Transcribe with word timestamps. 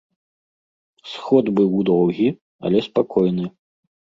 Сход 1.11 1.45
быў 1.61 1.71
доўгі, 1.91 2.27
але 2.71 2.77
спакойны. 2.89 3.45